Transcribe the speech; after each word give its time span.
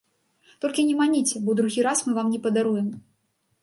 Толькі 0.65 0.85
не 0.87 0.95
маніце, 1.03 1.43
бо 1.45 1.57
другі 1.61 1.87
раз 1.91 2.05
мы 2.09 2.19
вам 2.19 2.27
не 2.37 2.45
падаруем. 2.51 2.95